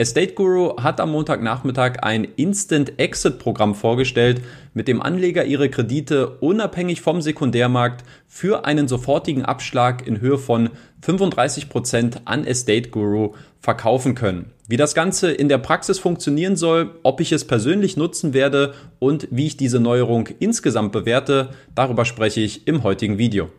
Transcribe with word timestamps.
Estate 0.00 0.34
Guru 0.34 0.76
hat 0.80 1.00
am 1.00 1.10
Montagnachmittag 1.10 2.04
ein 2.04 2.22
Instant 2.36 3.00
Exit 3.00 3.40
Programm 3.40 3.74
vorgestellt, 3.74 4.40
mit 4.72 4.86
dem 4.86 5.02
Anleger 5.02 5.44
ihre 5.44 5.68
Kredite 5.70 6.36
unabhängig 6.38 7.00
vom 7.00 7.20
Sekundärmarkt 7.20 8.04
für 8.28 8.64
einen 8.64 8.86
sofortigen 8.86 9.44
Abschlag 9.44 10.06
in 10.06 10.20
Höhe 10.20 10.38
von 10.38 10.70
35 11.02 11.68
Prozent 11.68 12.20
an 12.26 12.44
Estate 12.44 12.90
Guru 12.90 13.34
verkaufen 13.58 14.14
können. 14.14 14.52
Wie 14.68 14.76
das 14.76 14.94
Ganze 14.94 15.32
in 15.32 15.48
der 15.48 15.58
Praxis 15.58 15.98
funktionieren 15.98 16.54
soll, 16.54 16.94
ob 17.02 17.20
ich 17.20 17.32
es 17.32 17.44
persönlich 17.44 17.96
nutzen 17.96 18.32
werde 18.32 18.74
und 19.00 19.26
wie 19.32 19.48
ich 19.48 19.56
diese 19.56 19.80
Neuerung 19.80 20.28
insgesamt 20.38 20.92
bewerte, 20.92 21.50
darüber 21.74 22.04
spreche 22.04 22.40
ich 22.40 22.68
im 22.68 22.84
heutigen 22.84 23.18
Video. 23.18 23.50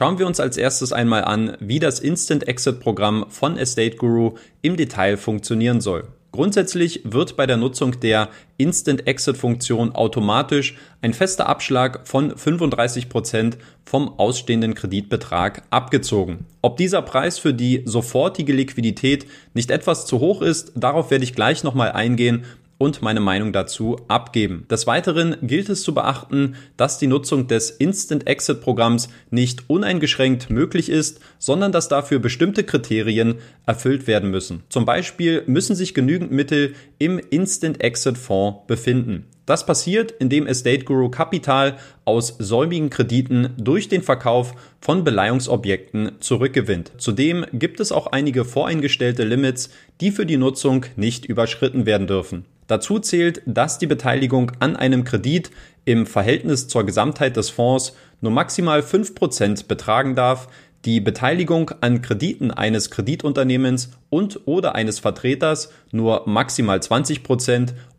Schauen 0.00 0.18
wir 0.18 0.26
uns 0.26 0.40
als 0.40 0.56
erstes 0.56 0.94
einmal 0.94 1.24
an, 1.24 1.58
wie 1.60 1.78
das 1.78 2.00
Instant 2.00 2.48
Exit 2.48 2.80
Programm 2.80 3.26
von 3.28 3.58
Estate 3.58 3.96
Guru 3.96 4.32
im 4.62 4.78
Detail 4.78 5.18
funktionieren 5.18 5.82
soll. 5.82 6.04
Grundsätzlich 6.32 7.02
wird 7.04 7.36
bei 7.36 7.44
der 7.44 7.58
Nutzung 7.58 8.00
der 8.00 8.30
Instant 8.56 9.06
Exit 9.06 9.36
Funktion 9.36 9.94
automatisch 9.94 10.74
ein 11.02 11.12
fester 11.12 11.50
Abschlag 11.50 12.08
von 12.08 12.34
35 12.34 13.10
Prozent 13.10 13.58
vom 13.84 14.18
ausstehenden 14.18 14.72
Kreditbetrag 14.72 15.64
abgezogen. 15.68 16.46
Ob 16.62 16.78
dieser 16.78 17.02
Preis 17.02 17.38
für 17.38 17.52
die 17.52 17.82
sofortige 17.84 18.54
Liquidität 18.54 19.26
nicht 19.52 19.70
etwas 19.70 20.06
zu 20.06 20.20
hoch 20.20 20.40
ist, 20.40 20.72
darauf 20.76 21.10
werde 21.10 21.24
ich 21.24 21.34
gleich 21.34 21.62
nochmal 21.62 21.92
eingehen 21.92 22.46
und 22.80 23.02
meine 23.02 23.20
Meinung 23.20 23.52
dazu 23.52 23.98
abgeben. 24.08 24.64
Des 24.70 24.86
Weiteren 24.86 25.36
gilt 25.42 25.68
es 25.68 25.82
zu 25.82 25.92
beachten, 25.92 26.54
dass 26.78 26.96
die 26.96 27.08
Nutzung 27.08 27.46
des 27.46 27.70
Instant 27.70 28.26
Exit 28.26 28.62
Programms 28.62 29.10
nicht 29.30 29.68
uneingeschränkt 29.68 30.48
möglich 30.48 30.88
ist, 30.88 31.20
sondern 31.38 31.72
dass 31.72 31.88
dafür 31.88 32.20
bestimmte 32.20 32.64
Kriterien 32.64 33.34
erfüllt 33.66 34.06
werden 34.06 34.30
müssen. 34.30 34.62
Zum 34.70 34.86
Beispiel 34.86 35.42
müssen 35.46 35.76
sich 35.76 35.92
genügend 35.92 36.32
Mittel 36.32 36.72
im 36.98 37.18
Instant 37.18 37.82
Exit 37.82 38.16
Fonds 38.16 38.60
befinden. 38.66 39.26
Das 39.50 39.66
passiert, 39.66 40.12
indem 40.12 40.46
Estate 40.46 40.84
Guru 40.84 41.08
Kapital 41.08 41.76
aus 42.04 42.36
säumigen 42.38 42.88
Krediten 42.88 43.52
durch 43.58 43.88
den 43.88 44.00
Verkauf 44.00 44.54
von 44.80 45.02
Beleihungsobjekten 45.02 46.12
zurückgewinnt. 46.20 46.92
Zudem 46.98 47.44
gibt 47.52 47.80
es 47.80 47.90
auch 47.90 48.06
einige 48.06 48.44
voreingestellte 48.44 49.24
Limits, 49.24 49.70
die 50.00 50.12
für 50.12 50.24
die 50.24 50.36
Nutzung 50.36 50.86
nicht 50.94 51.26
überschritten 51.26 51.84
werden 51.84 52.06
dürfen. 52.06 52.44
Dazu 52.68 53.00
zählt, 53.00 53.42
dass 53.44 53.80
die 53.80 53.88
Beteiligung 53.88 54.52
an 54.60 54.76
einem 54.76 55.02
Kredit 55.02 55.50
im 55.84 56.06
Verhältnis 56.06 56.68
zur 56.68 56.86
Gesamtheit 56.86 57.36
des 57.36 57.50
Fonds 57.50 57.96
nur 58.20 58.30
maximal 58.30 58.82
5% 58.82 59.66
betragen 59.66 60.14
darf, 60.14 60.46
die 60.84 61.00
Beteiligung 61.00 61.72
an 61.80 62.00
Krediten 62.00 62.50
eines 62.50 62.90
Kreditunternehmens 62.90 63.90
und 64.08 64.46
oder 64.46 64.74
eines 64.74 64.98
Vertreters 64.98 65.72
nur 65.90 66.22
maximal 66.26 66.82
20 66.82 67.22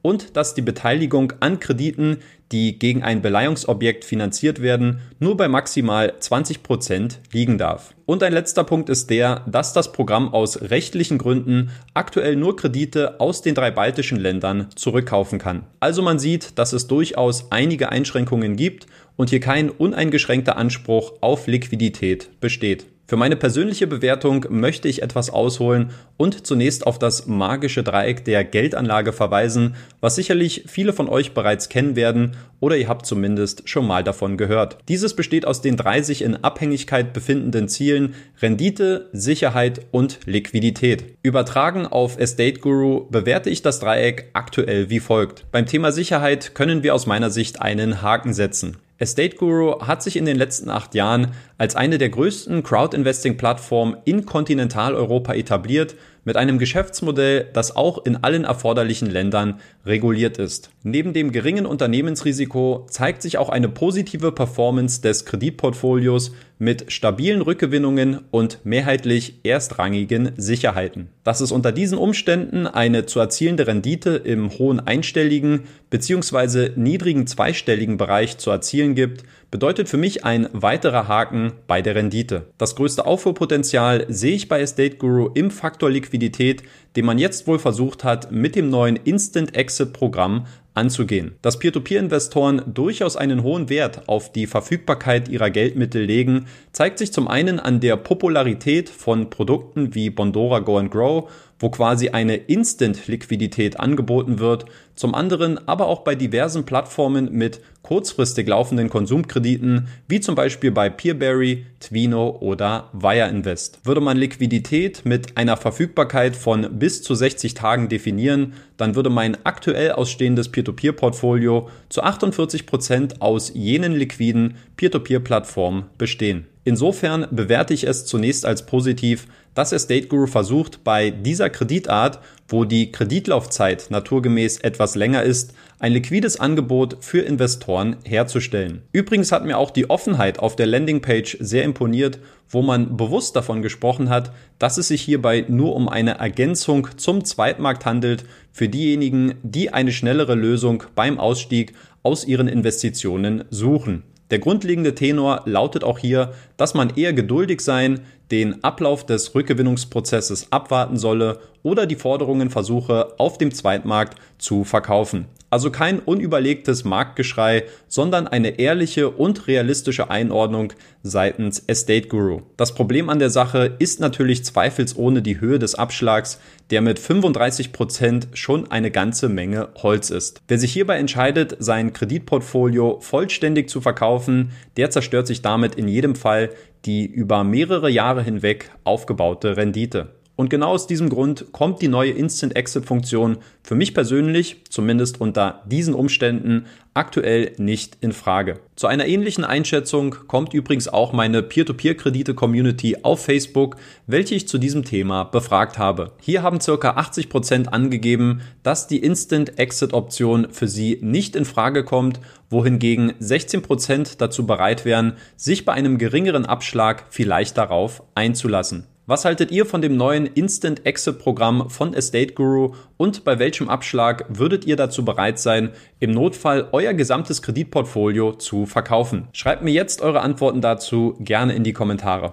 und 0.01 0.35
dass 0.37 0.53
die 0.53 0.61
Beteiligung 0.61 1.33
an 1.39 1.59
Krediten, 1.59 2.17
die 2.51 2.77
gegen 2.77 3.03
ein 3.03 3.21
Beleihungsobjekt 3.21 4.03
finanziert 4.03 4.61
werden, 4.61 4.99
nur 5.19 5.37
bei 5.37 5.47
maximal 5.47 6.13
20 6.19 6.63
Prozent 6.63 7.19
liegen 7.31 7.57
darf. 7.57 7.93
Und 8.05 8.23
ein 8.23 8.33
letzter 8.33 8.63
Punkt 8.63 8.89
ist 8.89 9.09
der, 9.09 9.45
dass 9.47 9.73
das 9.73 9.91
Programm 9.91 10.33
aus 10.33 10.61
rechtlichen 10.61 11.17
Gründen 11.17 11.71
aktuell 11.93 12.35
nur 12.35 12.55
Kredite 12.57 13.19
aus 13.19 13.41
den 13.41 13.55
drei 13.55 13.71
baltischen 13.71 14.19
Ländern 14.19 14.67
zurückkaufen 14.75 15.39
kann. 15.39 15.63
Also 15.79 16.01
man 16.01 16.19
sieht, 16.19 16.57
dass 16.57 16.73
es 16.73 16.87
durchaus 16.87 17.51
einige 17.51 17.89
Einschränkungen 17.89 18.55
gibt 18.57 18.87
und 19.15 19.29
hier 19.29 19.39
kein 19.39 19.69
uneingeschränkter 19.69 20.57
Anspruch 20.57 21.13
auf 21.21 21.47
Liquidität 21.47 22.29
besteht. 22.41 22.85
Für 23.11 23.17
meine 23.17 23.35
persönliche 23.35 23.87
Bewertung 23.87 24.45
möchte 24.47 24.87
ich 24.87 25.01
etwas 25.01 25.29
ausholen 25.29 25.89
und 26.15 26.47
zunächst 26.47 26.87
auf 26.87 26.97
das 26.97 27.27
magische 27.27 27.83
Dreieck 27.83 28.23
der 28.23 28.45
Geldanlage 28.45 29.11
verweisen, 29.11 29.75
was 29.99 30.15
sicherlich 30.15 30.63
viele 30.67 30.93
von 30.93 31.09
euch 31.09 31.33
bereits 31.33 31.67
kennen 31.67 31.97
werden 31.97 32.37
oder 32.61 32.77
ihr 32.77 32.87
habt 32.87 33.05
zumindest 33.05 33.67
schon 33.67 33.85
mal 33.85 34.05
davon 34.05 34.37
gehört. 34.37 34.77
Dieses 34.87 35.13
besteht 35.13 35.45
aus 35.45 35.61
den 35.61 35.75
drei 35.75 36.01
sich 36.01 36.21
in 36.21 36.37
Abhängigkeit 36.37 37.11
befindenden 37.11 37.67
Zielen 37.67 38.15
Rendite, 38.41 39.09
Sicherheit 39.11 39.81
und 39.91 40.19
Liquidität. 40.25 41.03
Übertragen 41.21 41.85
auf 41.85 42.17
Estate 42.17 42.61
Guru 42.61 43.09
bewerte 43.09 43.49
ich 43.49 43.61
das 43.61 43.81
Dreieck 43.81 44.29
aktuell 44.31 44.89
wie 44.89 45.01
folgt. 45.01 45.51
Beim 45.51 45.65
Thema 45.65 45.91
Sicherheit 45.91 46.55
können 46.55 46.81
wir 46.81 46.95
aus 46.95 47.07
meiner 47.07 47.29
Sicht 47.29 47.61
einen 47.61 48.01
Haken 48.01 48.33
setzen. 48.33 48.77
Estate 49.01 49.35
Guru 49.35 49.81
hat 49.81 50.03
sich 50.03 50.15
in 50.15 50.25
den 50.25 50.37
letzten 50.37 50.69
acht 50.69 50.93
Jahren 50.93 51.31
als 51.57 51.75
eine 51.75 51.97
der 51.97 52.09
größten 52.09 52.61
Crowd-Investing-Plattformen 52.61 53.97
in 54.05 54.27
Kontinentaleuropa 54.27 55.33
etabliert 55.33 55.95
mit 56.23 56.37
einem 56.37 56.59
Geschäftsmodell, 56.59 57.47
das 57.53 57.75
auch 57.75 58.05
in 58.05 58.17
allen 58.17 58.43
erforderlichen 58.43 59.09
Ländern 59.09 59.59
reguliert 59.85 60.37
ist. 60.37 60.69
Neben 60.83 61.13
dem 61.13 61.31
geringen 61.31 61.65
Unternehmensrisiko 61.65 62.85
zeigt 62.89 63.21
sich 63.21 63.37
auch 63.37 63.49
eine 63.49 63.69
positive 63.69 64.31
Performance 64.31 65.01
des 65.01 65.25
Kreditportfolios 65.25 66.31
mit 66.59 66.91
stabilen 66.91 67.41
Rückgewinnungen 67.41 68.19
und 68.29 68.59
mehrheitlich 68.63 69.39
erstrangigen 69.43 70.33
Sicherheiten. 70.37 71.09
Dass 71.23 71.41
es 71.41 71.51
unter 71.51 71.71
diesen 71.71 71.97
Umständen 71.97 72.67
eine 72.67 73.07
zu 73.07 73.19
erzielende 73.19 73.65
Rendite 73.65 74.11
im 74.11 74.51
hohen 74.51 74.79
einstelligen 74.79 75.61
bzw. 75.89 76.69
niedrigen 76.75 77.25
zweistelligen 77.25 77.97
Bereich 77.97 78.37
zu 78.37 78.51
erzielen 78.51 78.93
gibt, 78.93 79.23
bedeutet 79.51 79.89
für 79.89 79.97
mich 79.97 80.23
ein 80.23 80.47
weiterer 80.53 81.09
Haken 81.09 81.51
bei 81.67 81.81
der 81.81 81.95
Rendite. 81.95 82.47
Das 82.57 82.75
größte 82.75 83.05
Aufholpotenzial 83.05 84.05
sehe 84.07 84.35
ich 84.35 84.47
bei 84.47 84.61
Estate 84.61 84.95
Guru 84.95 85.29
im 85.33 85.51
Faktor 85.51 85.91
Liquidität, 85.91 86.63
den 86.95 87.05
man 87.05 87.19
jetzt 87.19 87.45
wohl 87.47 87.59
versucht 87.59 88.05
hat, 88.05 88.31
mit 88.31 88.55
dem 88.55 88.69
neuen 88.69 88.95
Instant 88.95 89.55
Exit 89.55 89.91
Programm 89.91 90.47
anzugehen. 90.73 91.35
Dass 91.41 91.59
Peer-to-Peer-Investoren 91.59 92.61
durchaus 92.73 93.17
einen 93.17 93.43
hohen 93.43 93.69
Wert 93.69 94.07
auf 94.07 94.31
die 94.31 94.47
Verfügbarkeit 94.47 95.27
ihrer 95.29 95.49
Geldmittel 95.49 96.03
legen, 96.03 96.47
zeigt 96.71 96.99
sich 96.99 97.11
zum 97.11 97.27
einen 97.27 97.59
an 97.59 97.79
der 97.79 97.97
Popularität 97.97 98.89
von 98.89 99.29
Produkten 99.29 99.93
wie 99.95 100.09
Bondora 100.09 100.59
Go 100.59 100.77
and 100.77 100.91
Grow 100.91 101.29
wo 101.61 101.69
quasi 101.69 102.09
eine 102.09 102.35
Instant-Liquidität 102.35 103.79
angeboten 103.79 104.39
wird, 104.39 104.65
zum 104.95 105.15
anderen 105.15 105.67
aber 105.67 105.87
auch 105.87 106.01
bei 106.01 106.15
diversen 106.15 106.65
Plattformen 106.65 107.31
mit 107.31 107.61
kurzfristig 107.81 108.47
laufenden 108.47 108.89
Konsumkrediten, 108.89 109.87
wie 110.07 110.19
zum 110.19 110.35
Beispiel 110.35 110.71
bei 110.71 110.89
Peerberry, 110.89 111.65
Twino 111.79 112.37
oder 112.39 112.89
Wire 112.93 113.29
Invest. 113.29 113.79
Würde 113.83 114.01
man 114.01 114.17
Liquidität 114.17 115.05
mit 115.05 115.37
einer 115.37 115.57
Verfügbarkeit 115.57 116.35
von 116.35 116.79
bis 116.79 117.03
zu 117.03 117.15
60 117.15 117.53
Tagen 117.53 117.89
definieren, 117.89 118.53
dann 118.81 118.95
würde 118.95 119.11
mein 119.11 119.37
aktuell 119.45 119.91
ausstehendes 119.91 120.49
Peer-to-Peer-Portfolio 120.49 121.69
zu 121.89 122.01
48 122.01 122.65
Prozent 122.65 123.21
aus 123.21 123.51
jenen 123.53 123.93
liquiden 123.93 124.55
Peer-to-Peer-Plattformen 124.75 125.85
bestehen. 125.99 126.47
Insofern 126.63 127.25
bewerte 127.31 127.73
ich 127.73 127.87
es 127.87 128.05
zunächst 128.05 128.45
als 128.45 128.65
positiv, 128.67 129.27
dass 129.55 129.71
Estate 129.71 130.07
Guru 130.07 130.27
versucht, 130.27 130.83
bei 130.83 131.09
dieser 131.09 131.49
Kreditart, 131.49 132.19
wo 132.47 132.65
die 132.65 132.91
Kreditlaufzeit 132.91 133.87
naturgemäß 133.89 134.59
etwas 134.59 134.95
länger 134.95 135.23
ist, 135.23 135.53
ein 135.79 135.91
liquides 135.91 136.39
Angebot 136.39 136.97
für 137.03 137.21
Investoren 137.21 137.95
herzustellen. 138.05 138.83
Übrigens 138.91 139.31
hat 139.31 139.43
mir 139.43 139.57
auch 139.57 139.71
die 139.71 139.89
Offenheit 139.89 140.37
auf 140.37 140.55
der 140.55 140.67
Landingpage 140.67 141.37
sehr 141.39 141.63
imponiert, 141.63 142.19
wo 142.47 142.61
man 142.61 142.95
bewusst 142.95 143.35
davon 143.35 143.63
gesprochen 143.63 144.09
hat, 144.09 144.31
dass 144.59 144.77
es 144.77 144.89
sich 144.89 145.01
hierbei 145.01 145.45
nur 145.47 145.75
um 145.75 145.89
eine 145.89 146.19
Ergänzung 146.19 146.89
zum 146.97 147.25
Zweitmarkt 147.25 147.85
handelt 147.85 148.25
für 148.51 148.69
diejenigen, 148.69 149.33
die 149.41 149.73
eine 149.73 149.91
schnellere 149.91 150.35
Lösung 150.35 150.83
beim 150.93 151.19
Ausstieg 151.19 151.73
aus 152.03 152.25
ihren 152.25 152.47
Investitionen 152.47 153.45
suchen. 153.49 154.03
Der 154.31 154.39
grundlegende 154.39 154.95
Tenor 154.95 155.41
lautet 155.45 155.83
auch 155.83 155.99
hier, 155.99 156.33
dass 156.57 156.73
man 156.73 156.95
eher 156.95 157.13
geduldig 157.13 157.61
sein, 157.61 157.99
den 158.31 158.63
Ablauf 158.63 159.05
des 159.05 159.35
Rückgewinnungsprozesses 159.35 160.47
abwarten 160.51 160.97
solle 160.97 161.39
oder 161.63 161.85
die 161.85 161.97
Forderungen 161.97 162.49
versuche, 162.49 163.13
auf 163.19 163.37
dem 163.37 163.53
Zweitmarkt 163.53 164.17
zu 164.37 164.63
verkaufen. 164.63 165.25
Also 165.51 165.69
kein 165.69 165.99
unüberlegtes 165.99 166.85
Marktgeschrei, 166.85 167.65
sondern 167.89 168.25
eine 168.25 168.57
ehrliche 168.57 169.09
und 169.09 169.47
realistische 169.47 170.09
Einordnung 170.09 170.71
seitens 171.03 171.59
Estate 171.67 172.07
Guru. 172.07 172.43
Das 172.55 172.73
Problem 172.73 173.09
an 173.09 173.19
der 173.19 173.29
Sache 173.29 173.75
ist 173.77 173.99
natürlich 173.99 174.45
zweifelsohne 174.45 175.21
die 175.21 175.41
Höhe 175.41 175.59
des 175.59 175.75
Abschlags, 175.75 176.39
der 176.69 176.81
mit 176.81 176.99
35 176.99 177.73
Prozent 177.73 178.29
schon 178.33 178.71
eine 178.71 178.91
ganze 178.91 179.27
Menge 179.27 179.67
Holz 179.83 180.09
ist. 180.09 180.41
Wer 180.47 180.57
sich 180.57 180.71
hierbei 180.71 180.97
entscheidet, 180.97 181.57
sein 181.59 181.91
Kreditportfolio 181.91 183.01
vollständig 183.01 183.69
zu 183.69 183.81
verkaufen, 183.81 184.51
der 184.77 184.89
zerstört 184.89 185.27
sich 185.27 185.41
damit 185.41 185.75
in 185.75 185.89
jedem 185.89 186.15
Fall 186.15 186.51
die 186.85 187.05
über 187.05 187.43
mehrere 187.43 187.89
Jahre 187.89 188.23
hinweg 188.23 188.71
aufgebaute 188.85 189.57
Rendite. 189.57 190.15
Und 190.41 190.49
genau 190.49 190.69
aus 190.69 190.87
diesem 190.87 191.09
Grund 191.09 191.51
kommt 191.51 191.83
die 191.83 191.87
neue 191.87 192.09
Instant 192.09 192.55
Exit 192.55 192.87
Funktion 192.87 193.37
für 193.61 193.75
mich 193.75 193.93
persönlich, 193.93 194.63
zumindest 194.67 195.21
unter 195.21 195.61
diesen 195.67 195.93
Umständen, 195.93 196.65
aktuell 196.95 197.51
nicht 197.57 197.99
in 198.01 198.11
Frage. 198.11 198.59
Zu 198.75 198.87
einer 198.87 199.05
ähnlichen 199.05 199.43
Einschätzung 199.43 200.15
kommt 200.25 200.55
übrigens 200.55 200.87
auch 200.87 201.13
meine 201.13 201.43
Peer-to-Peer-Kredite-Community 201.43 202.97
auf 203.03 203.23
Facebook, 203.23 203.75
welche 204.07 204.33
ich 204.33 204.47
zu 204.47 204.57
diesem 204.57 204.83
Thema 204.83 205.25
befragt 205.25 205.77
habe. 205.77 206.13
Hier 206.19 206.41
haben 206.41 206.59
circa 206.59 206.93
80 206.95 207.29
Prozent 207.29 207.71
angegeben, 207.71 208.41
dass 208.63 208.87
die 208.87 208.97
Instant 208.97 209.59
Exit 209.59 209.93
Option 209.93 210.47
für 210.49 210.67
sie 210.67 210.97
nicht 211.03 211.35
in 211.35 211.45
Frage 211.45 211.85
kommt, 211.85 212.19
wohingegen 212.49 213.13
16 213.19 213.61
Prozent 213.61 214.21
dazu 214.21 214.47
bereit 214.47 214.85
wären, 214.85 215.17
sich 215.35 215.65
bei 215.65 215.73
einem 215.73 215.99
geringeren 215.99 216.47
Abschlag 216.47 217.05
vielleicht 217.11 217.59
darauf 217.59 218.01
einzulassen. 218.15 218.87
Was 219.11 219.25
haltet 219.25 219.51
ihr 219.51 219.65
von 219.65 219.81
dem 219.81 219.97
neuen 219.97 220.25
Instant 220.25 220.85
Exit 220.85 221.19
Programm 221.19 221.69
von 221.69 221.93
Estate 221.93 222.33
Guru 222.33 222.75
und 222.95 223.25
bei 223.25 223.39
welchem 223.39 223.67
Abschlag 223.67 224.23
würdet 224.29 224.63
ihr 224.63 224.77
dazu 224.77 225.03
bereit 225.03 225.37
sein, 225.37 225.71
im 225.99 226.11
Notfall 226.11 226.69
euer 226.71 226.93
gesamtes 226.93 227.41
Kreditportfolio 227.41 228.35
zu 228.35 228.65
verkaufen? 228.65 229.27
Schreibt 229.33 229.63
mir 229.63 229.73
jetzt 229.73 230.01
eure 230.01 230.21
Antworten 230.21 230.61
dazu 230.61 231.17
gerne 231.19 231.53
in 231.55 231.65
die 231.65 231.73
Kommentare. 231.73 232.29